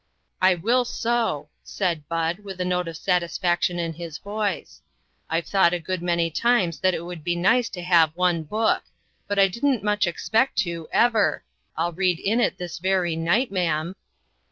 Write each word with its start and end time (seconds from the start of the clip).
"I 0.41 0.55
will 0.55 0.83
so," 0.83 1.49
said 1.61 2.07
Bud, 2.09 2.39
with 2.39 2.59
a 2.59 2.65
note 2.65 2.87
of 2.87 2.97
satisfaction 2.97 3.77
in 3.77 3.93
his 3.93 4.17
voice. 4.17 4.81
"I've 5.29 5.45
thought 5.45 5.75
a 5.75 5.79
good 5.79 6.01
many 6.01 6.31
times 6.31 6.79
that 6.79 6.95
it 6.95 7.05
would 7.05 7.23
be 7.23 7.35
nice 7.35 7.69
to 7.69 7.83
have 7.83 8.09
one 8.15 8.41
book; 8.41 8.81
but 9.27 9.37
I 9.37 9.47
didn't 9.47 9.83
much 9.83 10.07
expect 10.07 10.55
to, 10.65 10.87
ever. 10.91 11.43
Ill 11.77 11.91
read 11.91 12.17
in 12.19 12.39
it 12.41 12.57
this 12.57 12.79
very 12.79 13.15
night, 13.15 13.51
ma'am." 13.51 13.93